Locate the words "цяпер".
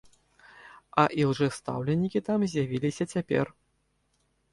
3.17-3.45